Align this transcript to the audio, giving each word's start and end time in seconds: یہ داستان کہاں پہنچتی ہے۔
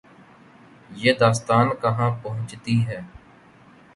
یہ 0.91 1.13
داستان 1.19 1.69
کہاں 1.81 2.09
پہنچتی 2.23 2.75
ہے۔ 2.87 2.99